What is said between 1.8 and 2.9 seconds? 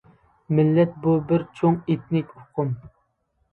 ئېتنىك ئۇقۇم.